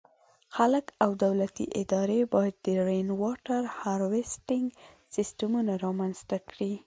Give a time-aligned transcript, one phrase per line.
[0.55, 4.65] خلک او دولتي ادارې باید د “Rainwater Harvesting”
[5.15, 6.73] سیسټمونه رامنځته کړي.